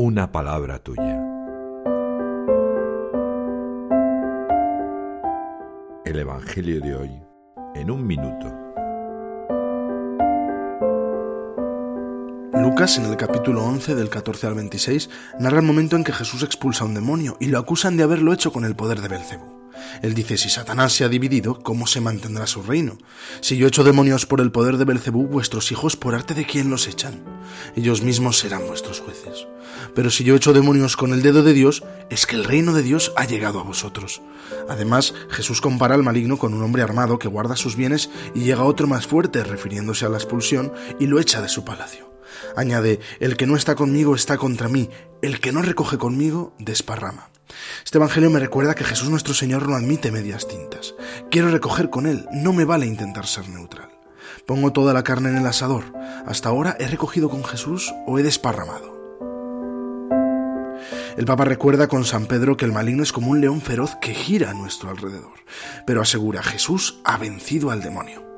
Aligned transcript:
una 0.00 0.32
palabra 0.32 0.78
tuya. 0.78 1.20
El 6.06 6.18
Evangelio 6.18 6.80
de 6.80 6.94
hoy 6.94 7.10
en 7.74 7.90
un 7.90 8.06
minuto. 8.06 8.46
Lucas, 12.54 12.96
en 12.96 13.04
el 13.04 13.18
capítulo 13.18 13.62
11, 13.62 13.94
del 13.94 14.08
14 14.08 14.46
al 14.46 14.54
26, 14.54 15.10
narra 15.38 15.58
el 15.58 15.66
momento 15.66 15.96
en 15.96 16.04
que 16.04 16.14
Jesús 16.14 16.42
expulsa 16.44 16.84
a 16.84 16.86
un 16.86 16.94
demonio 16.94 17.36
y 17.38 17.48
lo 17.48 17.58
acusan 17.58 17.98
de 17.98 18.04
haberlo 18.04 18.32
hecho 18.32 18.54
con 18.54 18.64
el 18.64 18.74
poder 18.74 19.02
de 19.02 19.08
Belcebú. 19.08 19.68
Él 20.00 20.14
dice, 20.14 20.38
si 20.38 20.48
Satanás 20.48 20.94
se 20.94 21.04
ha 21.04 21.10
dividido, 21.10 21.62
¿cómo 21.62 21.86
se 21.86 22.00
mantendrá 22.00 22.46
su 22.46 22.62
reino? 22.62 22.96
Si 23.42 23.58
yo 23.58 23.66
echo 23.66 23.84
demonios 23.84 24.24
por 24.24 24.40
el 24.40 24.50
poder 24.50 24.78
de 24.78 24.86
Belcebú, 24.86 25.26
vuestros 25.26 25.70
hijos 25.72 25.96
por 25.96 26.14
arte 26.14 26.32
de 26.32 26.46
quién 26.46 26.70
los 26.70 26.88
echan. 26.88 27.29
Ellos 27.76 28.02
mismos 28.02 28.38
serán 28.38 28.66
vuestros 28.66 29.00
jueces. 29.00 29.46
Pero 29.94 30.10
si 30.10 30.24
yo 30.24 30.36
echo 30.36 30.52
demonios 30.52 30.96
con 30.96 31.12
el 31.12 31.22
dedo 31.22 31.42
de 31.42 31.52
Dios, 31.52 31.82
es 32.10 32.26
que 32.26 32.36
el 32.36 32.44
reino 32.44 32.72
de 32.72 32.82
Dios 32.82 33.12
ha 33.16 33.24
llegado 33.24 33.60
a 33.60 33.64
vosotros. 33.64 34.22
Además, 34.68 35.14
Jesús 35.30 35.60
compara 35.60 35.94
al 35.94 36.02
maligno 36.02 36.38
con 36.38 36.54
un 36.54 36.62
hombre 36.62 36.82
armado 36.82 37.18
que 37.18 37.28
guarda 37.28 37.56
sus 37.56 37.76
bienes 37.76 38.10
y 38.34 38.40
llega 38.40 38.64
otro 38.64 38.86
más 38.86 39.06
fuerte, 39.06 39.44
refiriéndose 39.44 40.06
a 40.06 40.08
la 40.08 40.18
expulsión, 40.18 40.72
y 40.98 41.06
lo 41.06 41.20
echa 41.20 41.40
de 41.40 41.48
su 41.48 41.64
palacio. 41.64 42.10
Añade, 42.56 43.00
el 43.20 43.36
que 43.36 43.46
no 43.46 43.56
está 43.56 43.74
conmigo 43.74 44.14
está 44.14 44.36
contra 44.36 44.68
mí, 44.68 44.90
el 45.22 45.40
que 45.40 45.52
no 45.52 45.62
recoge 45.62 45.98
conmigo 45.98 46.54
desparrama. 46.58 47.30
Este 47.84 47.98
Evangelio 47.98 48.30
me 48.30 48.40
recuerda 48.40 48.74
que 48.74 48.84
Jesús 48.84 49.10
nuestro 49.10 49.34
Señor 49.34 49.68
no 49.68 49.76
admite 49.76 50.12
medias 50.12 50.46
tintas. 50.46 50.94
Quiero 51.30 51.50
recoger 51.50 51.90
con 51.90 52.06
Él, 52.06 52.26
no 52.32 52.52
me 52.52 52.64
vale 52.64 52.86
intentar 52.86 53.26
ser 53.26 53.48
neutral. 53.48 53.99
Pongo 54.46 54.72
toda 54.72 54.92
la 54.92 55.04
carne 55.04 55.30
en 55.30 55.36
el 55.36 55.46
asador. 55.46 55.84
Hasta 56.26 56.48
ahora 56.48 56.76
he 56.78 56.86
recogido 56.86 57.28
con 57.28 57.44
Jesús 57.44 57.94
o 58.06 58.18
he 58.18 58.22
desparramado. 58.22 58.98
El 61.16 61.24
Papa 61.26 61.44
recuerda 61.44 61.88
con 61.88 62.04
San 62.04 62.26
Pedro 62.26 62.56
que 62.56 62.64
el 62.64 62.72
maligno 62.72 63.02
es 63.02 63.12
como 63.12 63.30
un 63.30 63.40
león 63.40 63.60
feroz 63.60 63.96
que 64.00 64.14
gira 64.14 64.50
a 64.50 64.54
nuestro 64.54 64.90
alrededor, 64.90 65.34
pero 65.86 66.00
asegura 66.00 66.42
Jesús 66.42 67.00
ha 67.04 67.18
vencido 67.18 67.70
al 67.70 67.82
demonio. 67.82 68.29